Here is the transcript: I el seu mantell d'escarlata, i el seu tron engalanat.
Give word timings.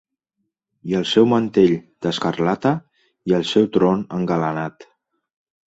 I 0.91 0.95
el 0.99 1.05
seu 1.09 1.27
mantell 1.33 1.73
d'escarlata, 2.05 2.73
i 3.33 3.39
el 3.41 3.47
seu 3.53 3.71
tron 3.79 4.05
engalanat. 4.21 4.93